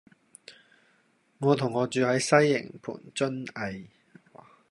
[1.37, 3.85] 我同學住喺西營盤瑧蓺